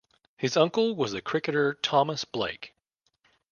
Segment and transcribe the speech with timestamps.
[0.35, 2.73] His uncle was the cricketer Thomas Blake.